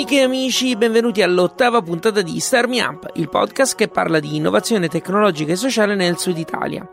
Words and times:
Amiche 0.00 0.20
e 0.20 0.22
amici, 0.22 0.76
benvenuti 0.76 1.20
all'ottava 1.20 1.82
puntata 1.82 2.22
di 2.22 2.40
Star 2.40 2.66
Me 2.66 2.80
Up, 2.80 3.10
il 3.16 3.28
podcast 3.28 3.74
che 3.74 3.88
parla 3.88 4.18
di 4.18 4.34
innovazione 4.34 4.88
tecnologica 4.88 5.52
e 5.52 5.56
sociale 5.56 5.94
nel 5.94 6.16
sud 6.16 6.38
Italia. 6.38 6.88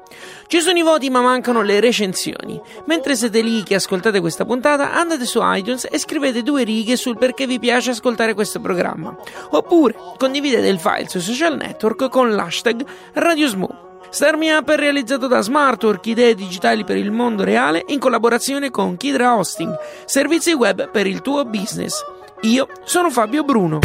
Ci 0.45 0.59
sono 0.59 0.77
i 0.77 0.81
voti 0.81 1.09
ma 1.09 1.21
mancano 1.21 1.61
le 1.61 1.79
recensioni. 1.79 2.61
Mentre 2.83 3.15
siete 3.15 3.39
lì 3.39 3.63
che 3.63 3.75
ascoltate 3.75 4.19
questa 4.19 4.43
puntata, 4.43 4.91
andate 4.91 5.25
su 5.25 5.39
iTunes 5.41 5.87
e 5.89 5.97
scrivete 5.99 6.43
due 6.43 6.65
righe 6.65 6.97
sul 6.97 7.17
perché 7.17 7.47
vi 7.47 7.59
piace 7.59 7.91
ascoltare 7.91 8.33
questo 8.33 8.59
programma. 8.59 9.15
Oppure 9.51 9.95
condividete 10.17 10.67
il 10.67 10.77
file 10.77 11.07
sui 11.07 11.21
social 11.21 11.55
network 11.55 12.09
con 12.09 12.35
l'hashtag 12.35 12.85
RadioSmoo. 13.13 14.01
Star 14.09 14.35
Me 14.35 14.51
Up 14.53 14.69
è 14.69 14.75
realizzato 14.75 15.27
da 15.27 15.39
Smartwork, 15.39 16.05
idee 16.07 16.35
digitali 16.35 16.83
per 16.83 16.97
il 16.97 17.11
mondo 17.11 17.45
reale 17.45 17.85
in 17.87 17.99
collaborazione 17.99 18.69
con 18.69 18.97
Kidra 18.97 19.37
Hosting, 19.37 19.73
servizi 20.03 20.51
web 20.51 20.91
per 20.91 21.07
il 21.07 21.21
tuo 21.21 21.45
business. 21.45 22.03
Io 22.41 22.67
sono 22.83 23.09
Fabio 23.09 23.43
Bruno. 23.43 23.79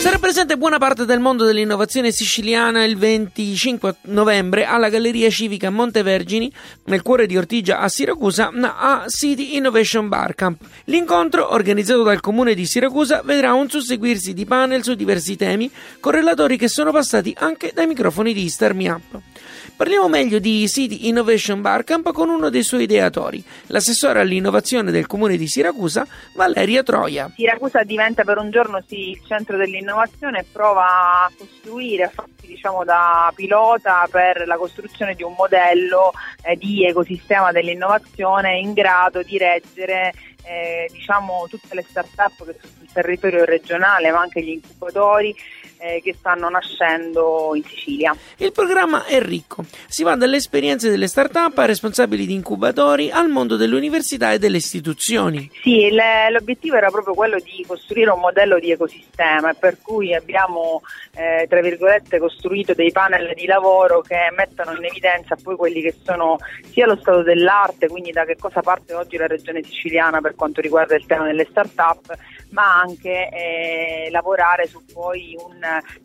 Sarà 0.00 0.18
presente 0.18 0.56
buona 0.56 0.78
parte 0.78 1.04
del 1.04 1.20
mondo 1.20 1.44
dell'innovazione 1.44 2.10
siciliana 2.10 2.84
il 2.84 2.96
25 2.96 3.96
novembre 4.04 4.64
alla 4.64 4.88
Galleria 4.88 5.28
Civica 5.28 5.68
Montevergini, 5.68 6.50
nel 6.84 7.02
cuore 7.02 7.26
di 7.26 7.36
Ortigia 7.36 7.80
a 7.80 7.88
Siracusa, 7.88 8.50
a 8.50 9.04
City 9.08 9.56
Innovation 9.56 10.08
Barcamp. 10.08 10.62
L'incontro, 10.84 11.52
organizzato 11.52 12.02
dal 12.02 12.20
comune 12.20 12.54
di 12.54 12.64
Siracusa, 12.64 13.20
vedrà 13.22 13.52
un 13.52 13.68
susseguirsi 13.68 14.32
di 14.32 14.46
panel 14.46 14.82
su 14.82 14.94
diversi 14.94 15.36
temi, 15.36 15.70
con 16.00 16.12
relatori 16.12 16.56
che 16.56 16.68
sono 16.68 16.92
passati 16.92 17.34
anche 17.38 17.72
dai 17.74 17.86
microfoni 17.86 18.32
di 18.32 18.48
Star 18.48 18.72
Me 18.72 18.88
Up. 18.88 19.20
Parliamo 19.76 20.08
meglio 20.08 20.38
di 20.38 20.68
City 20.68 21.08
Innovation 21.08 21.60
Barcamp 21.60 22.12
con 22.12 22.28
uno 22.28 22.48
dei 22.50 22.62
suoi 22.62 22.82
ideatori, 22.82 23.42
l'assessore 23.66 24.20
all'innovazione 24.20 24.90
del 24.90 25.06
comune 25.06 25.36
di 25.36 25.46
Siracusa, 25.46 26.06
Valeria 26.34 26.82
Troia. 26.82 27.30
Siracusa 27.34 27.82
diventa 27.82 28.24
per 28.24 28.38
un 28.38 28.50
giorno 28.50 28.82
sì 28.86 29.10
il 29.10 29.20
centro 29.26 29.56
dell'innovazione 29.56 30.40
e 30.40 30.44
prova 30.50 30.84
a 30.84 31.32
costruire, 31.36 32.04
a 32.04 32.10
farsi 32.12 32.46
diciamo 32.46 32.84
da 32.84 33.30
pilota 33.34 34.06
per 34.10 34.46
la 34.46 34.56
costruzione 34.56 35.14
di 35.14 35.22
un 35.22 35.34
modello 35.36 36.12
eh, 36.42 36.56
di 36.56 36.84
ecosistema 36.84 37.52
dell'innovazione 37.52 38.58
in 38.58 38.72
grado 38.72 39.22
di 39.22 39.38
reggere 39.38 40.12
eh, 40.44 40.88
diciamo 40.90 41.46
tutte 41.48 41.74
le 41.74 41.84
start-up 41.86 42.44
che 42.44 42.56
sono 42.60 42.72
territorio 43.00 43.44
regionale 43.44 44.10
ma 44.10 44.20
anche 44.20 44.42
gli 44.42 44.50
incubatori 44.50 45.34
eh, 45.78 46.00
che 46.02 46.14
stanno 46.18 46.48
nascendo 46.48 47.52
in 47.54 47.62
Sicilia. 47.64 48.14
Il 48.38 48.52
programma 48.52 49.04
è 49.04 49.20
ricco, 49.20 49.64
si 49.86 50.02
va 50.02 50.16
dalle 50.16 50.36
esperienze 50.36 50.90
delle 50.90 51.06
start-up 51.06 51.56
a 51.58 51.64
responsabili 51.64 52.26
di 52.26 52.34
incubatori 52.34 53.10
al 53.10 53.28
mondo 53.28 53.56
dell'università 53.56 54.32
e 54.32 54.38
delle 54.38 54.56
istituzioni. 54.56 55.50
Sì, 55.62 55.90
le, 55.90 56.30
l'obiettivo 56.30 56.76
era 56.76 56.90
proprio 56.90 57.14
quello 57.14 57.38
di 57.38 57.64
costruire 57.66 58.10
un 58.10 58.20
modello 58.20 58.58
di 58.58 58.70
ecosistema 58.72 59.54
per 59.54 59.78
cui 59.80 60.14
abbiamo 60.14 60.82
eh, 61.14 61.46
tra 61.48 61.60
virgolette 61.60 62.18
costruito 62.18 62.74
dei 62.74 62.92
panel 62.92 63.32
di 63.34 63.46
lavoro 63.46 64.00
che 64.00 64.32
mettono 64.36 64.76
in 64.76 64.84
evidenza 64.84 65.36
poi 65.40 65.56
quelli 65.56 65.80
che 65.80 65.94
sono 66.02 66.38
sia 66.70 66.86
lo 66.86 66.96
stato 66.96 67.22
dell'arte, 67.22 67.88
quindi 67.88 68.10
da 68.10 68.24
che 68.24 68.36
cosa 68.36 68.60
parte 68.60 68.94
oggi 68.94 69.16
la 69.16 69.26
regione 69.26 69.62
siciliana 69.62 70.20
per 70.20 70.34
quanto 70.34 70.60
riguarda 70.60 70.96
il 70.96 71.06
tema 71.06 71.24
delle 71.24 71.46
start-up, 71.48 72.16
ma 72.50 72.80
anche 72.80 73.28
eh, 73.30 74.08
lavorare 74.10 74.66
su 74.66 74.80
poi 74.92 75.36
un 75.38 75.58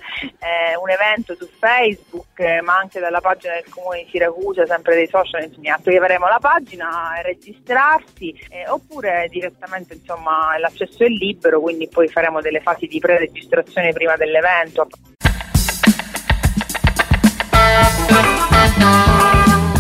un 0.81 0.89
evento 0.89 1.35
su 1.35 1.47
Facebook, 1.59 2.39
eh, 2.39 2.61
ma 2.61 2.77
anche 2.77 2.99
dalla 2.99 3.21
pagina 3.21 3.53
del 3.53 3.65
comune 3.69 4.03
di 4.03 4.09
Siracusa, 4.11 4.65
sempre 4.65 4.95
dei 4.95 5.07
social, 5.07 5.43
insomma, 5.43 5.75
attiveremo 5.75 6.27
la 6.27 6.39
pagina, 6.39 7.19
registrarsi 7.21 8.33
eh, 8.49 8.67
oppure 8.67 9.27
direttamente 9.29 9.93
insomma 9.93 10.57
l'accesso 10.57 11.03
è 11.03 11.07
libero, 11.07 11.61
quindi 11.61 11.87
poi 11.87 12.07
faremo 12.07 12.26
faremo 12.27 12.41
delle 12.41 12.59
fasi 12.59 12.87
di 12.87 12.99
pre-registrazione 12.99 13.93
prima 13.93 14.15
dell'evento. 14.15 14.87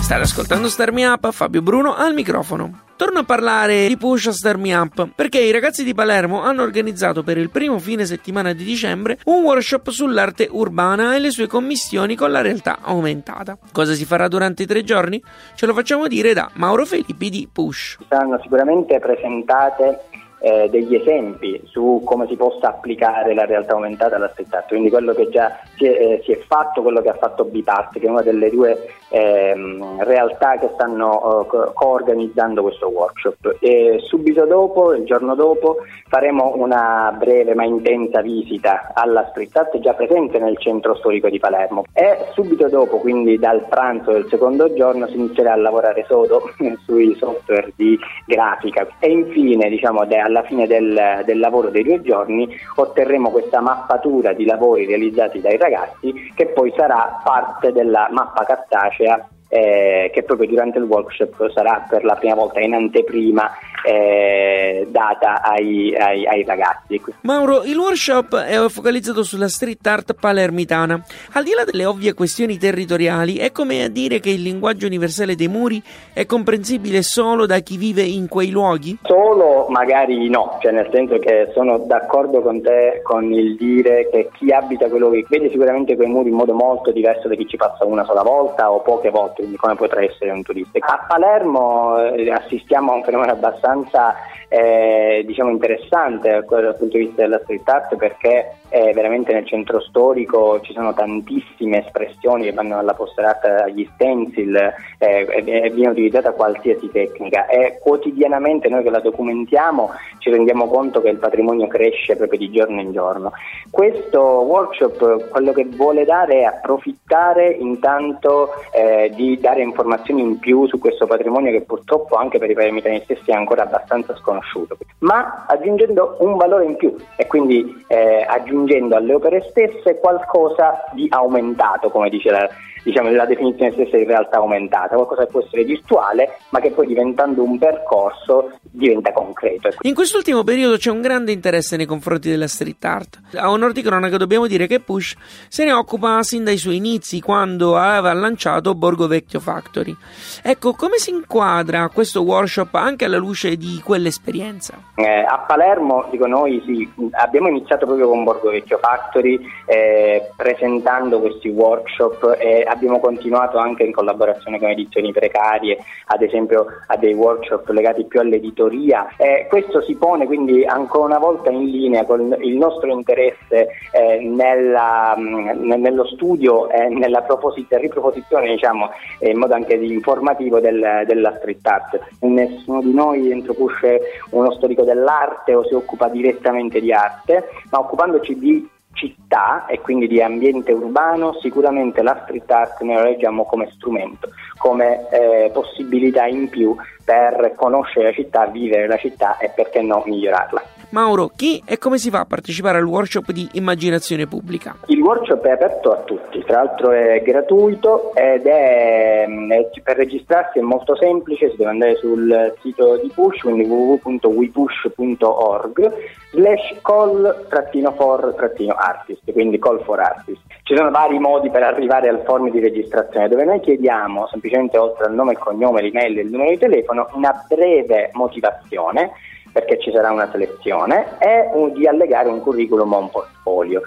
State 0.01 0.21
ascoltando 0.21 0.69
Star 0.69 0.93
Me 0.93 1.05
Up, 1.05 1.31
Fabio 1.31 1.61
Bruno 1.61 1.93
al 1.93 2.13
microfono. 2.13 2.85
Torno 2.95 3.19
a 3.19 3.23
parlare 3.23 3.87
di 3.87 3.97
Push 3.97 4.27
a 4.27 4.31
Star 4.31 4.57
Me 4.57 4.73
Up 4.73 5.09
perché 5.13 5.39
i 5.39 5.51
ragazzi 5.51 5.83
di 5.83 5.93
Palermo 5.93 6.41
hanno 6.41 6.63
organizzato 6.63 7.23
per 7.23 7.37
il 7.37 7.49
primo 7.49 7.77
fine 7.77 8.05
settimana 8.05 8.53
di 8.53 8.63
dicembre 8.63 9.19
un 9.25 9.43
workshop 9.43 9.89
sull'arte 9.89 10.47
urbana 10.49 11.15
e 11.15 11.19
le 11.19 11.29
sue 11.29 11.47
commissioni 11.47 12.15
con 12.15 12.31
la 12.31 12.41
realtà 12.41 12.79
aumentata. 12.81 13.57
Cosa 13.73 13.93
si 13.93 14.05
farà 14.05 14.29
durante 14.29 14.63
i 14.63 14.65
tre 14.65 14.83
giorni? 14.83 15.21
Ce 15.55 15.65
lo 15.65 15.73
facciamo 15.73 16.07
dire 16.07 16.33
da 16.33 16.49
Mauro 16.53 16.85
Filippi 16.85 17.29
di 17.29 17.49
Push. 17.51 17.97
Saranno 18.07 18.39
sicuramente 18.41 18.97
presentate 18.99 19.99
eh, 20.39 20.69
degli 20.69 20.95
esempi 20.95 21.61
su 21.65 22.01
come 22.05 22.27
si 22.27 22.35
possa 22.35 22.69
applicare 22.69 23.33
la 23.33 23.45
realtà 23.45 23.73
aumentata 23.73 24.15
alla 24.15 24.29
street 24.29 24.53
art, 24.53 24.67
quindi 24.67 24.89
quello 24.89 25.13
che 25.13 25.29
già 25.29 25.59
si 25.75 25.85
è, 25.85 25.89
eh, 25.89 26.21
si 26.23 26.31
è 26.31 26.37
fatto, 26.47 26.81
quello 26.81 27.01
che 27.01 27.09
ha 27.09 27.15
fatto 27.15 27.45
Bipart, 27.45 27.99
che 27.99 28.05
è 28.05 28.09
una 28.09 28.21
delle 28.21 28.49
due 28.49 28.87
ehm, 29.09 30.03
realtà 30.03 30.57
che 30.57 30.69
stanno 30.73 31.45
uh, 31.49 31.73
co-organizzando 31.73 32.61
questo 32.61 32.87
workshop. 32.87 33.57
E 33.59 33.99
subito 34.07 34.45
dopo, 34.45 34.93
il 34.93 35.05
giorno 35.05 35.35
dopo, 35.35 35.77
faremo 36.07 36.53
una 36.55 37.13
breve 37.17 37.53
ma 37.53 37.63
intensa 37.63 38.21
visita 38.21 38.91
alla 38.93 39.27
street 39.29 39.55
art 39.55 39.79
già 39.79 39.93
presente 39.93 40.39
nel 40.39 40.57
centro 40.57 40.95
storico 40.95 41.29
di 41.29 41.39
Palermo. 41.39 41.83
E 41.93 42.27
subito 42.33 42.67
dopo, 42.67 42.97
quindi 42.97 43.37
dal 43.37 43.65
pranzo 43.67 44.11
del 44.11 44.27
secondo 44.29 44.73
giorno, 44.73 45.07
si 45.07 45.15
inizierà 45.15 45.53
a 45.53 45.57
lavorare 45.57 46.05
sodo 46.07 46.49
sui 46.85 47.15
software 47.15 47.71
di 47.75 47.97
grafica. 48.25 48.87
E 48.99 49.09
infine, 49.09 49.69
diciamo, 49.69 50.05
alla 50.27 50.43
fine 50.43 50.67
del, 50.67 51.23
del 51.25 51.39
lavoro 51.39 51.69
dei 51.69 51.83
due 51.83 52.01
giorni, 52.01 52.47
otterremo 52.75 53.31
questa 53.31 53.59
mappatura 53.61 54.33
di 54.33 54.45
lavori 54.45 54.85
realizzati 54.85 55.41
dai 55.41 55.57
ragazzi 55.57 56.31
che 56.35 56.47
poi 56.47 56.71
sarà 56.75 57.19
parte 57.23 57.71
della 57.71 58.07
mappa 58.11 58.43
cartacea 58.43 59.27
eh, 59.49 60.11
che 60.13 60.23
proprio 60.23 60.49
durante 60.49 60.77
il 60.77 60.83
workshop 60.83 61.51
sarà 61.51 61.85
per 61.89 62.03
la 62.03 62.15
prima 62.15 62.35
volta 62.35 62.59
in 62.59 62.73
anteprima 62.73 63.49
eh, 63.85 64.66
data 64.97 65.43
ai, 65.43 65.95
ai, 65.95 66.25
ai, 66.25 66.43
ragazzi. 66.43 66.99
Mauro, 67.21 67.63
il 67.63 67.77
workshop 67.77 68.35
è 68.35 68.57
focalizzato 68.67 69.21
sulla 69.21 69.47
street 69.47 69.85
art 69.85 70.15
palermitana. 70.19 70.99
Al 71.33 71.43
di 71.43 71.51
là 71.53 71.63
delle 71.63 71.85
ovvie 71.85 72.15
questioni 72.15 72.57
territoriali, 72.57 73.35
è 73.35 73.51
come 73.51 73.83
a 73.83 73.89
dire 73.89 74.19
che 74.19 74.31
il 74.31 74.41
linguaggio 74.41 74.87
universale 74.87 75.35
dei 75.35 75.47
muri 75.47 75.81
è 76.13 76.25
comprensibile 76.25 77.03
solo 77.03 77.45
da 77.45 77.59
chi 77.59 77.77
vive 77.77 78.01
in 78.01 78.27
quei 78.27 78.49
luoghi? 78.49 78.97
Solo 79.03 79.67
magari 79.69 80.29
no, 80.29 80.57
cioè 80.61 80.71
nel 80.71 80.89
senso 80.91 81.19
che 81.19 81.51
sono 81.53 81.77
d'accordo 81.77 82.41
con 82.41 82.61
te 82.61 83.01
con 83.03 83.31
il 83.31 83.55
dire 83.55 84.09
che 84.09 84.29
chi 84.33 84.51
abita 84.51 84.87
quei 84.87 84.99
luoghi 84.99 85.25
vede 85.29 85.51
sicuramente 85.51 85.95
quei 85.95 86.07
muri 86.07 86.29
in 86.29 86.35
modo 86.35 86.53
molto 86.53 86.91
diverso 86.91 87.27
da 87.27 87.35
chi 87.35 87.47
ci 87.47 87.57
passa 87.57 87.85
una 87.85 88.03
sola 88.03 88.23
volta 88.23 88.71
o 88.71 88.81
poche 88.81 89.09
volte 89.09 89.41
quindi 89.41 89.57
come 89.57 89.75
potrà 89.75 90.01
essere 90.01 90.31
un 90.31 90.41
turista. 90.41 90.79
A 90.79 91.05
Palermo 91.07 91.97
eh, 91.99 92.31
assistiamo 92.31 92.91
a 92.91 92.95
un 92.95 93.03
fenomeno 93.03 93.31
abbastanza 93.31 94.15
eh, 94.49 94.86
diciamo 95.25 95.49
interessante 95.49 96.29
dal 96.29 96.75
punto 96.77 96.97
di 96.97 97.05
vista 97.05 97.21
della 97.21 97.39
street 97.39 97.67
art 97.67 97.95
perché 97.95 98.57
eh, 98.69 98.91
veramente 98.93 99.33
nel 99.33 99.45
centro 99.45 99.79
storico 99.79 100.59
ci 100.61 100.73
sono 100.73 100.93
tantissime 100.93 101.85
espressioni 101.85 102.43
che 102.43 102.51
vanno 102.51 102.75
dalla 102.75 102.93
poster 102.93 103.25
art 103.25 103.45
agli 103.45 103.87
stencil 103.93 104.55
eh, 104.97 105.27
e 105.45 105.69
viene 105.69 105.91
utilizzata 105.91 106.31
qualsiasi 106.31 106.89
tecnica 106.91 107.47
e 107.47 107.79
quotidianamente 107.81 108.67
noi 108.67 108.83
che 108.83 108.89
la 108.89 108.99
documentiamo 108.99 109.91
ci 110.19 110.29
rendiamo 110.29 110.67
conto 110.67 111.01
che 111.01 111.09
il 111.09 111.17
patrimonio 111.17 111.67
cresce 111.67 112.15
proprio 112.17 112.39
di 112.39 112.51
giorno 112.51 112.81
in 112.81 112.91
giorno. 112.91 113.31
Questo 113.69 114.19
workshop 114.21 115.29
quello 115.29 115.53
che 115.53 115.65
vuole 115.65 116.03
dare 116.03 116.39
è 116.39 116.43
approfittare 116.43 117.49
intanto 117.49 118.49
eh, 118.73 119.11
di 119.15 119.39
dare 119.39 119.61
informazioni 119.61 120.21
in 120.21 120.39
più 120.39 120.67
su 120.67 120.79
questo 120.79 121.07
patrimonio 121.07 121.51
che 121.51 121.61
purtroppo 121.61 122.15
anche 122.15 122.37
per 122.37 122.49
i 122.49 122.53
palermitani 122.53 123.01
stessi 123.03 123.31
è 123.31 123.33
ancora 123.33 123.63
abbastanza 123.63 124.15
sconosciuto, 124.15 124.66
ma 124.99 125.45
aggiungendo 125.47 126.17
un 126.19 126.35
valore 126.37 126.65
in 126.65 126.75
più 126.75 126.95
e 127.15 127.27
quindi 127.27 127.83
eh, 127.87 128.25
aggiungendo 128.27 128.95
alle 128.95 129.13
opere 129.13 129.45
stesse 129.49 129.99
qualcosa 129.99 130.83
di 130.93 131.07
aumentato, 131.09 131.89
come 131.89 132.09
dice 132.09 132.31
la, 132.31 132.49
diciamo, 132.87 133.11
la 133.11 133.25
definizione 133.25 133.73
stessa 133.73 133.97
di 133.97 134.05
realtà 134.05 134.37
aumentata, 134.37 134.95
qualcosa 134.95 135.25
che 135.25 135.31
può 135.31 135.41
essere 135.41 135.65
virtuale, 135.65 136.37
ma 136.49 136.61
che 136.61 136.71
poi 136.71 136.87
diventando 136.87 137.43
un 137.43 137.57
percorso 137.57 138.51
diventa 138.61 139.11
concreto. 139.11 139.69
In 139.81 139.93
quest'ultimo 139.93 140.45
periodo 140.45 140.77
c'è 140.77 140.89
un 140.89 141.01
grande 141.01 141.33
interesse 141.33 141.75
nei 141.75 141.85
confronti 141.85 142.29
della 142.29 142.47
street 142.47 142.85
art. 142.85 143.19
A 143.35 143.51
onor 143.51 143.73
di 143.73 143.81
cronaca 143.81 144.15
dobbiamo 144.15 144.47
dire 144.47 144.67
che 144.67 144.79
Push 144.79 145.15
se 145.49 145.65
ne 145.65 145.73
occupa 145.73 146.23
sin 146.23 146.45
dai 146.45 146.55
suoi 146.55 146.77
inizi, 146.77 147.19
quando 147.19 147.75
aveva 147.75 148.13
lanciato 148.13 148.73
Borgo 148.73 149.07
Vecchio 149.07 149.41
Factory. 149.41 149.93
Ecco, 150.41 150.71
come 150.73 150.97
si 150.97 151.09
inquadra 151.09 151.89
questo 151.89 152.21
workshop 152.21 152.73
anche 152.75 153.03
alla 153.03 153.17
luce 153.17 153.57
di 153.57 153.81
quell'esperienza? 153.83 154.75
Eh, 154.95 155.25
a 155.27 155.39
Palermo, 155.39 156.07
dico 156.09 156.25
noi, 156.25 156.61
sì, 156.65 156.89
abbiamo 157.11 157.49
iniziato 157.49 157.85
proprio 157.85 158.07
con 158.07 158.23
Borgo 158.23 158.49
Vecchio 158.49 158.77
Factory 158.77 159.39
eh, 159.65 160.29
presentando 160.37 161.19
questi 161.19 161.49
workshop 161.49 162.37
e 162.39 162.63
abbiamo 162.77 162.99
continuato 162.99 163.57
anche 163.57 163.83
in 163.83 163.91
collaborazione 163.91 164.59
con 164.59 164.69
edizioni 164.69 165.11
precarie, 165.11 165.77
ad 166.05 166.21
esempio 166.21 166.65
a 166.87 166.95
dei 166.95 167.13
workshop 167.13 167.67
legati 167.69 168.05
più 168.05 168.19
all'editoria. 168.19 169.07
Eh, 169.17 169.47
questo 169.49 169.81
si 169.81 169.95
pone 169.95 170.25
quindi 170.25 170.63
ancora 170.63 171.05
una 171.05 171.19
volta 171.19 171.49
in 171.49 171.65
linea 171.65 172.05
con 172.05 172.35
il 172.39 172.55
nostro 172.55 172.91
interesse 172.91 173.67
eh, 173.91 174.19
nella, 174.21 175.15
mh, 175.17 175.75
nello 175.75 176.05
studio 176.05 176.69
e 176.69 176.87
nella 176.89 177.25
riproposizione, 177.69 178.47
diciamo, 178.47 178.89
in 179.19 179.37
modo 179.37 179.53
anche 179.53 179.73
informativo 179.73 180.59
del, 180.59 181.03
della 181.05 181.35
street 181.37 181.65
art. 181.65 181.99
Nessuno 182.21 182.81
di 182.81 182.93
noi 182.93 183.31
introduce 183.31 184.01
uno 184.31 184.51
storico 184.51 184.83
dell'arte 184.83 185.55
o 185.55 185.65
si 185.65 185.73
occupa 185.73 186.07
direttamente 186.07 186.79
di 186.79 186.93
arte, 186.93 187.49
ma 187.71 187.79
occupandoci 187.79 188.37
di 188.37 188.69
città 188.97 189.65
e 189.67 189.79
quindi 189.79 190.07
di 190.07 190.21
ambiente 190.21 190.71
urbano, 190.71 191.33
sicuramente 191.39 192.01
la 192.01 192.19
street 192.23 192.49
art 192.51 192.81
noi 192.81 192.95
la 192.95 193.03
leggiamo 193.03 193.45
come 193.45 193.69
strumento, 193.75 194.29
come 194.57 195.07
eh, 195.09 195.49
possibilità 195.53 196.25
in 196.25 196.49
più 196.49 196.75
per 197.03 197.53
conoscere 197.55 198.07
la 198.07 198.13
città, 198.13 198.45
vivere 198.47 198.87
la 198.87 198.97
città 198.97 199.37
e 199.37 199.51
perché 199.55 199.81
no 199.81 200.03
migliorarla. 200.05 200.75
Mauro, 200.89 201.29
chi 201.35 201.61
e 201.65 201.77
come 201.77 201.97
si 201.97 202.09
fa 202.09 202.21
a 202.21 202.25
partecipare 202.25 202.77
al 202.77 202.85
workshop 202.85 203.31
di 203.31 203.45
immaginazione 203.53 204.25
pubblica? 204.25 204.77
Il 204.85 205.01
workshop 205.01 205.45
è 205.45 205.51
aperto 205.51 205.91
a 205.91 205.97
tutti, 205.97 206.41
tra 206.45 206.63
l'altro 206.63 206.91
è 206.91 207.21
gratuito 207.21 208.15
ed 208.15 208.45
è, 208.45 209.25
è 209.25 209.69
per 209.83 209.97
registrarsi 209.97 210.59
è 210.59 210.61
molto 210.61 210.95
semplice, 210.95 211.49
si 211.49 211.57
deve 211.57 211.71
andare 211.71 211.95
sul 211.95 212.53
sito 212.61 212.95
di 213.01 213.11
Push, 213.13 213.41
quindi 213.41 213.65
www.wepush.org 213.65 215.93
slash 216.31 216.75
call-for-artist, 216.81 219.31
quindi 219.33 219.59
call 219.59 219.83
for 219.83 219.99
artist. 219.99 220.39
Ci 220.63 220.73
sono 220.75 220.89
vari 220.89 221.19
modi 221.19 221.49
per 221.49 221.63
arrivare 221.63 222.07
al 222.07 222.21
form 222.25 222.49
di 222.49 222.59
registrazione 222.59 223.27
dove 223.27 223.43
noi 223.43 223.59
chiediamo 223.59 224.27
semplicemente 224.27 224.56
oltre 224.77 225.05
al 225.05 225.13
nome, 225.13 225.33
il 225.33 225.37
cognome, 225.37 225.81
l'email 225.81 226.17
e 226.17 226.21
il 226.21 226.29
numero 226.29 226.49
di 226.49 226.57
telefono 226.57 227.07
una 227.13 227.45
breve 227.47 228.09
motivazione 228.13 229.11
perché 229.51 229.79
ci 229.79 229.91
sarà 229.91 230.11
una 230.11 230.29
selezione, 230.31 231.17
e 231.17 231.49
un, 231.53 231.73
di 231.73 231.87
allegare 231.87 232.29
un 232.29 232.41
curriculum 232.41 232.93
o 232.93 232.99
un 232.99 233.09
portfolio. 233.09 233.81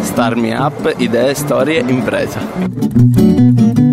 Star 0.00 0.36
Me 0.36 0.54
Up, 0.54 0.94
idee, 0.96 1.34
storie, 1.34 1.80
impresa. 1.80 3.87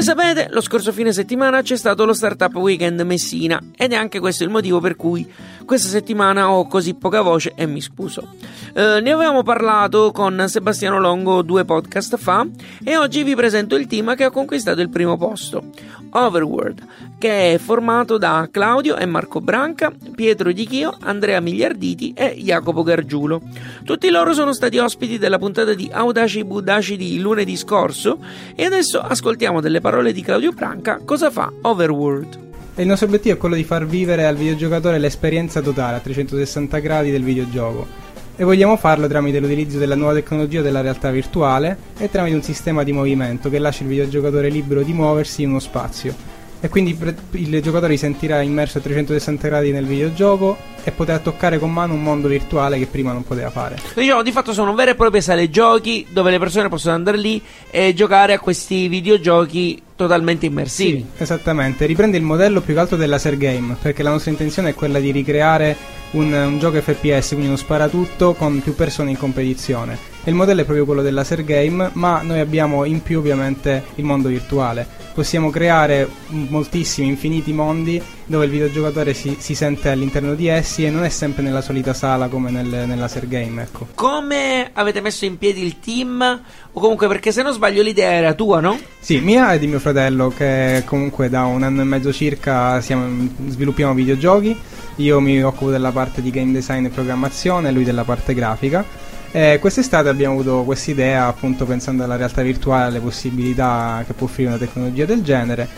Come 0.00 0.12
sapete, 0.18 0.48
lo 0.50 0.62
scorso 0.62 0.92
fine 0.92 1.12
settimana 1.12 1.60
c'è 1.60 1.76
stato 1.76 2.06
lo 2.06 2.14
Startup 2.14 2.54
Weekend 2.54 3.02
Messina 3.02 3.60
ed 3.76 3.92
è 3.92 3.96
anche 3.96 4.18
questo 4.18 4.44
il 4.44 4.48
motivo 4.48 4.80
per 4.80 4.96
cui 4.96 5.30
questa 5.66 5.88
settimana 5.88 6.50
ho 6.50 6.66
così 6.66 6.94
poca 6.94 7.20
voce 7.20 7.52
e 7.54 7.66
mi 7.66 7.82
scuso. 7.82 8.28
Eh, 8.72 9.00
ne 9.02 9.10
avevamo 9.10 9.42
parlato 9.42 10.10
con 10.10 10.42
Sebastiano 10.46 10.98
Longo 10.98 11.42
due 11.42 11.66
podcast 11.66 12.16
fa 12.16 12.46
e 12.82 12.96
oggi 12.96 13.22
vi 13.24 13.34
presento 13.34 13.76
il 13.76 13.86
team 13.86 14.16
che 14.16 14.24
ha 14.24 14.30
conquistato 14.30 14.80
il 14.80 14.88
primo 14.88 15.18
posto. 15.18 15.64
Overworld, 16.12 16.82
che 17.20 17.52
è 17.52 17.58
formato 17.58 18.16
da 18.16 18.48
Claudio 18.50 18.96
e 18.96 19.04
Marco 19.04 19.42
Branca, 19.42 19.92
Pietro 20.14 20.52
Di 20.52 20.64
Chio, 20.64 20.96
Andrea 21.02 21.38
Migliarditi 21.40 22.14
e 22.16 22.34
Jacopo 22.38 22.82
Gargiulo. 22.82 23.42
Tutti 23.84 24.08
loro 24.08 24.32
sono 24.32 24.54
stati 24.54 24.78
ospiti 24.78 25.18
della 25.18 25.36
puntata 25.36 25.74
di 25.74 25.90
Audaci 25.92 26.42
Budaci 26.44 26.96
di 26.96 27.20
lunedì 27.20 27.58
scorso 27.58 28.16
e 28.54 28.64
adesso 28.64 29.00
ascoltiamo 29.00 29.60
delle 29.60 29.82
parole 29.82 30.14
di 30.14 30.22
Claudio 30.22 30.52
Branca 30.52 30.98
cosa 31.04 31.30
fa 31.30 31.52
Overworld. 31.60 32.38
Il 32.76 32.86
nostro 32.86 33.06
obiettivo 33.06 33.34
è 33.34 33.38
quello 33.38 33.54
di 33.54 33.64
far 33.64 33.84
vivere 33.84 34.24
al 34.24 34.36
videogiocatore 34.36 34.98
l'esperienza 34.98 35.60
totale 35.60 35.96
a 35.96 36.00
360 36.00 36.78
gradi 36.78 37.10
del 37.10 37.22
videogioco. 37.22 37.86
E 38.34 38.44
vogliamo 38.44 38.78
farlo 38.78 39.06
tramite 39.06 39.40
l'utilizzo 39.40 39.76
della 39.76 39.94
nuova 39.94 40.14
tecnologia 40.14 40.62
della 40.62 40.80
realtà 40.80 41.10
virtuale 41.10 41.76
e 41.98 42.08
tramite 42.08 42.36
un 42.36 42.42
sistema 42.42 42.82
di 42.82 42.92
movimento 42.92 43.50
che 43.50 43.58
lascia 43.58 43.82
il 43.82 43.90
videogiocatore 43.90 44.48
libero 44.48 44.82
di 44.82 44.94
muoversi 44.94 45.42
in 45.42 45.50
uno 45.50 45.58
spazio. 45.58 46.38
E 46.60 46.68
quindi 46.68 46.96
il 47.32 47.62
giocatore 47.62 47.92
si 47.92 47.98
sentirà 47.98 48.42
immerso 48.42 48.78
a 48.78 48.80
360 48.82 49.48
gradi 49.48 49.72
nel 49.72 49.86
videogioco 49.86 50.56
e 50.84 50.90
potrà 50.90 51.18
toccare 51.18 51.58
con 51.58 51.72
mano 51.72 51.94
un 51.94 52.02
mondo 52.02 52.28
virtuale 52.28 52.78
che 52.78 52.86
prima 52.86 53.12
non 53.12 53.24
poteva 53.24 53.50
fare. 53.50 53.78
Diciamo, 53.94 54.22
di 54.22 54.32
fatto 54.32 54.52
sono 54.52 54.74
vere 54.74 54.92
e 54.92 54.94
proprie 54.94 55.20
sale 55.22 55.48
giochi 55.48 56.06
dove 56.10 56.30
le 56.30 56.38
persone 56.38 56.68
possono 56.68 56.94
andare 56.94 57.16
lì 57.16 57.42
e 57.70 57.94
giocare 57.94 58.34
a 58.34 58.38
questi 58.38 58.88
videogiochi 58.88 59.82
totalmente 59.96 60.46
immersivi. 60.46 61.06
Sì, 61.14 61.22
esattamente, 61.22 61.84
riprende 61.86 62.16
il 62.16 62.22
modello 62.22 62.60
più 62.60 62.74
che 62.74 62.80
altro 62.80 62.96
della 62.96 63.18
Ser 63.18 63.36
Game, 63.36 63.76
perché 63.80 64.02
la 64.02 64.10
nostra 64.10 64.30
intenzione 64.30 64.70
è 64.70 64.74
quella 64.74 64.98
di 64.98 65.10
ricreare 65.10 65.76
un, 66.12 66.32
un 66.32 66.58
gioco 66.58 66.80
FPS, 66.80 67.28
quindi 67.28 67.46
uno 67.46 67.56
sparatutto 67.56 68.34
con 68.34 68.60
più 68.60 68.74
persone 68.74 69.10
in 69.10 69.18
competizione 69.18 69.98
E 70.24 70.30
il 70.30 70.36
modello 70.36 70.62
è 70.62 70.64
proprio 70.64 70.84
quello 70.84 71.02
del 71.02 71.14
laser 71.14 71.44
game, 71.44 71.90
ma 71.94 72.22
noi 72.22 72.40
abbiamo 72.40 72.84
in 72.84 73.02
più 73.02 73.18
ovviamente 73.18 73.84
il 73.96 74.04
mondo 74.04 74.28
virtuale. 74.28 74.99
Possiamo 75.12 75.50
creare 75.50 76.08
moltissimi, 76.28 77.08
infiniti 77.08 77.52
mondi 77.52 78.00
dove 78.24 78.44
il 78.44 78.50
videogiocatore 78.50 79.12
si, 79.12 79.36
si 79.38 79.54
sente 79.54 79.88
all'interno 79.88 80.34
di 80.34 80.46
essi 80.46 80.84
e 80.84 80.90
non 80.90 81.04
è 81.04 81.08
sempre 81.08 81.42
nella 81.42 81.60
solita 81.60 81.92
sala 81.92 82.28
come 82.28 82.50
nel, 82.50 82.66
nel 82.66 82.98
laser 82.98 83.26
game. 83.26 83.62
Ecco. 83.62 83.88
Come 83.94 84.70
avete 84.72 85.00
messo 85.00 85.24
in 85.24 85.36
piedi 85.36 85.62
il 85.62 85.80
team? 85.80 86.42
O 86.72 86.80
comunque 86.80 87.08
perché 87.08 87.32
se 87.32 87.42
non 87.42 87.52
sbaglio 87.52 87.82
l'idea 87.82 88.12
era 88.12 88.34
tua, 88.34 88.60
no? 88.60 88.78
Sì, 89.00 89.18
mia 89.18 89.52
e 89.52 89.58
di 89.58 89.66
mio 89.66 89.80
fratello 89.80 90.28
che 90.28 90.84
comunque 90.86 91.28
da 91.28 91.44
un 91.44 91.64
anno 91.64 91.80
e 91.80 91.84
mezzo 91.84 92.12
circa 92.12 92.80
siamo, 92.80 93.28
sviluppiamo 93.48 93.92
videogiochi. 93.94 94.56
Io 94.96 95.20
mi 95.20 95.42
occupo 95.42 95.70
della 95.70 95.90
parte 95.90 96.22
di 96.22 96.30
game 96.30 96.52
design 96.52 96.84
e 96.84 96.90
programmazione, 96.90 97.72
lui 97.72 97.84
della 97.84 98.04
parte 98.04 98.32
grafica. 98.32 98.84
E 99.32 99.58
quest'estate 99.60 100.08
abbiamo 100.08 100.34
avuto 100.34 100.64
questa 100.64 100.90
idea 100.90 101.26
appunto 101.26 101.64
pensando 101.64 102.02
alla 102.02 102.16
realtà 102.16 102.42
virtuale, 102.42 102.86
alle 102.86 102.98
possibilità 102.98 104.02
che 104.04 104.12
può 104.12 104.26
offrire 104.26 104.48
una 104.48 104.58
tecnologia 104.58 105.04
del 105.04 105.22
genere 105.22 105.68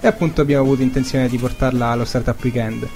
e 0.00 0.06
appunto 0.06 0.42
abbiamo 0.42 0.64
avuto 0.64 0.82
intenzione 0.82 1.28
di 1.28 1.38
portarla 1.38 1.86
allo 1.86 2.04
Startup 2.04 2.36
Weekend. 2.42 2.86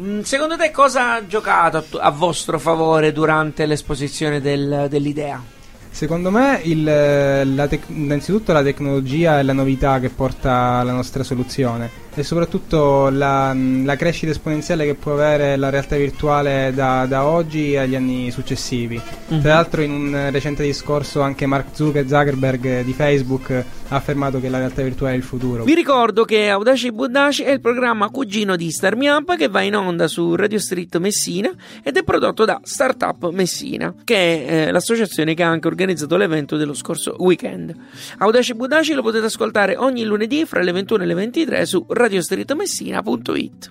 Mm, 0.00 0.20
secondo 0.20 0.56
te 0.56 0.70
cosa 0.70 1.14
ha 1.14 1.26
giocato 1.26 1.84
a 1.98 2.10
vostro 2.10 2.58
favore 2.58 3.12
durante 3.12 3.66
l'esposizione 3.66 4.40
del, 4.40 4.86
dell'idea? 4.88 5.42
Secondo 5.90 6.30
me 6.30 6.60
il, 6.62 6.84
la 6.84 7.66
tec- 7.68 7.88
innanzitutto 7.88 8.52
la 8.52 8.62
tecnologia 8.62 9.40
e 9.40 9.42
la 9.42 9.52
novità 9.52 9.98
che 9.98 10.08
porta 10.08 10.78
alla 10.78 10.92
nostra 10.92 11.22
soluzione 11.24 12.01
e 12.14 12.22
soprattutto 12.22 13.08
la, 13.08 13.54
la, 13.54 13.96
crescita 13.96 14.32
esponenziale 14.32 14.84
che 14.84 14.94
può 14.94 15.14
avere 15.14 15.56
la 15.56 15.70
realtà 15.70 15.96
virtuale 15.96 16.70
da, 16.74 17.06
da 17.06 17.24
oggi 17.24 17.76
agli 17.76 17.94
anni 17.94 18.30
successivi. 18.30 19.00
Mm-hmm. 19.00 19.40
Tra 19.40 19.54
l'altro 19.54 19.80
in 19.80 19.90
un 19.90 20.30
recente 20.30 20.62
discorso 20.62 21.22
anche 21.22 21.46
Mark 21.46 21.68
Zuckerberg 21.72 22.82
di 22.82 22.92
Facebook 22.92 23.50
ha 23.50 23.96
affermato 23.96 24.40
che 24.40 24.50
la 24.50 24.58
realtà 24.58 24.82
virtuale 24.82 25.14
è 25.14 25.16
il 25.16 25.22
futuro. 25.22 25.64
Vi 25.64 25.74
ricordo 25.74 26.24
che 26.24 26.50
Audaci 26.50 26.92
Budaci 26.92 27.44
è 27.44 27.52
il 27.52 27.60
programma 27.60 28.10
cugino 28.10 28.56
di 28.56 28.70
Star 28.70 28.94
Me 28.94 29.10
Up 29.10 29.34
che 29.36 29.48
va 29.48 29.62
in 29.62 29.76
onda 29.76 30.06
su 30.06 30.34
Radio 30.34 30.58
Street 30.58 30.96
Messina 30.98 31.50
ed 31.82 31.96
è 31.96 32.02
prodotto 32.02 32.44
da 32.44 32.60
Startup 32.62 33.30
Messina, 33.30 33.94
che 34.04 34.14
è 34.14 34.66
eh, 34.66 34.70
l'associazione 34.70 35.32
che 35.34 35.42
ha 35.42 35.48
anche 35.48 35.66
organizzato 35.66 36.16
l'evento 36.16 36.56
dello 36.56 36.74
scorso 36.74 37.16
weekend. 37.18 37.74
Audaci 38.18 38.54
Budaci 38.54 38.92
lo 38.92 39.02
potete 39.02 39.26
ascoltare 39.26 39.76
ogni 39.76 40.04
lunedì 40.04 40.44
fra 40.44 40.60
le 40.60 40.72
21 40.72 41.02
e 41.02 41.06
le 41.06 41.14
23 41.14 41.66
su 41.66 41.84
Radio 41.88 42.00
radiostrittomessina.it. 42.02 43.70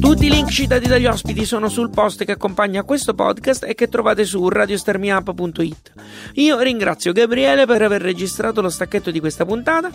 Tutti 0.00 0.26
i 0.26 0.30
link 0.30 0.48
citati 0.50 0.86
dagli 0.86 1.06
ospiti 1.06 1.44
sono 1.44 1.68
sul 1.68 1.90
post 1.90 2.24
che 2.24 2.32
accompagna 2.32 2.82
questo 2.82 3.14
podcast 3.14 3.64
e 3.64 3.74
che 3.74 3.88
trovate 3.88 4.24
su 4.24 4.48
radiostarmiup.it. 4.48 5.92
Io 6.34 6.60
ringrazio 6.60 7.12
Gabriele 7.12 7.66
per 7.66 7.82
aver 7.82 8.02
registrato 8.02 8.60
lo 8.60 8.68
stacchetto 8.68 9.10
di 9.10 9.20
questa 9.20 9.44
puntata 9.44 9.90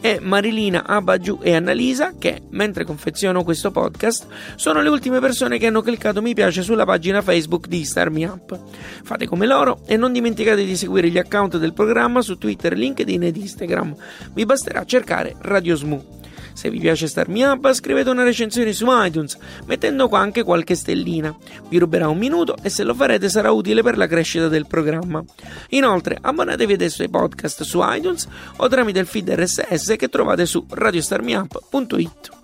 e 0.00 0.18
Marilina, 0.20 0.84
Abagiu 0.84 1.38
e 1.42 1.54
Annalisa 1.54 2.14
che, 2.18 2.42
mentre 2.50 2.84
confeziono 2.84 3.44
questo 3.44 3.70
podcast, 3.70 4.26
sono 4.56 4.80
le 4.80 4.88
ultime 4.88 5.20
persone 5.20 5.58
che 5.58 5.66
hanno 5.66 5.82
cliccato 5.82 6.20
mi 6.22 6.34
piace 6.34 6.62
sulla 6.62 6.84
pagina 6.84 7.22
Facebook 7.22 7.68
di 7.68 7.84
Starmiup. 7.84 8.58
Fate 9.04 9.26
come 9.26 9.46
loro 9.46 9.82
e 9.86 9.96
non 9.96 10.12
dimenticate 10.12 10.64
di 10.64 10.76
seguire 10.76 11.08
gli 11.08 11.18
account 11.18 11.56
del 11.58 11.72
programma 11.72 12.20
su 12.20 12.36
Twitter, 12.36 12.76
LinkedIn 12.76 13.22
ed 13.22 13.36
Instagram. 13.36 13.94
Vi 14.32 14.44
basterà 14.44 14.84
cercare 14.84 15.34
Radio 15.40 15.76
Smoo. 15.76 16.20
Se 16.52 16.70
vi 16.70 16.78
piace 16.78 17.06
Starmi 17.06 17.42
Up, 17.44 17.72
scrivete 17.72 18.10
una 18.10 18.24
recensione 18.24 18.72
su 18.72 18.86
iTunes, 18.88 19.36
mettendo 19.66 20.08
qua 20.08 20.20
anche 20.20 20.42
qualche 20.42 20.74
stellina. 20.74 21.34
Vi 21.68 21.78
ruberà 21.78 22.08
un 22.08 22.18
minuto 22.18 22.56
e 22.62 22.68
se 22.68 22.82
lo 22.82 22.94
farete 22.94 23.28
sarà 23.28 23.50
utile 23.50 23.82
per 23.82 23.96
la 23.96 24.06
crescita 24.06 24.48
del 24.48 24.66
programma. 24.66 25.22
Inoltre, 25.70 26.18
abbonatevi 26.20 26.72
adesso 26.74 27.02
ai 27.02 27.08
podcast 27.08 27.62
su 27.62 27.80
iTunes 27.82 28.26
o 28.56 28.68
tramite 28.68 28.98
il 28.98 29.06
feed 29.06 29.30
RSS 29.30 29.94
che 29.96 30.08
trovate 30.08 30.46
su 30.46 30.64
radiostarmiup.it. 30.68 32.41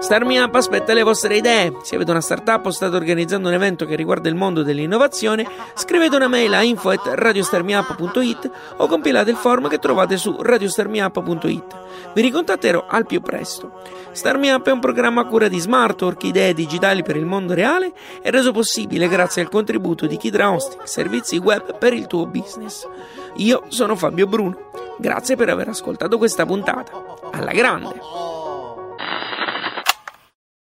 Starmi 0.00 0.38
aspetta 0.40 0.94
le 0.94 1.02
vostre 1.02 1.36
idee. 1.36 1.76
Se 1.82 1.94
avete 1.94 2.10
una 2.10 2.22
startup 2.22 2.64
o 2.64 2.70
state 2.70 2.96
organizzando 2.96 3.48
un 3.48 3.54
evento 3.54 3.84
che 3.84 3.96
riguarda 3.96 4.30
il 4.30 4.34
mondo 4.34 4.62
dell'innovazione, 4.62 5.46
scrivete 5.74 6.16
una 6.16 6.26
mail 6.26 6.54
a 6.54 6.62
info.radiostarmiup.it 6.62 8.50
o 8.78 8.86
compilate 8.86 9.30
il 9.30 9.36
form 9.36 9.68
che 9.68 9.78
trovate 9.78 10.16
su 10.16 10.36
radiostarmiup.it. 10.40 11.78
Vi 12.14 12.22
ricontatterò 12.22 12.86
al 12.88 13.06
più 13.06 13.20
presto. 13.20 13.82
Starmi 14.10 14.48
è 14.48 14.70
un 14.70 14.80
programma 14.80 15.20
a 15.20 15.26
cura 15.26 15.48
di 15.48 15.60
Smartwork, 15.60 16.24
idee 16.24 16.54
digitali 16.54 17.02
per 17.02 17.16
il 17.16 17.26
mondo 17.26 17.52
reale 17.52 17.92
e 18.22 18.30
reso 18.30 18.52
possibile 18.52 19.06
grazie 19.06 19.42
al 19.42 19.50
contributo 19.50 20.06
di 20.06 20.16
Kidra 20.16 20.50
Hosting, 20.50 20.82
servizi 20.84 21.36
web 21.36 21.76
per 21.76 21.92
il 21.92 22.06
tuo 22.06 22.26
business. 22.26 22.88
Io 23.36 23.64
sono 23.68 23.94
Fabio 23.96 24.26
Bruno. 24.26 24.70
Grazie 24.98 25.36
per 25.36 25.50
aver 25.50 25.68
ascoltato 25.68 26.16
questa 26.16 26.46
puntata. 26.46 26.90
Alla 27.32 27.52
grande! 27.52 28.39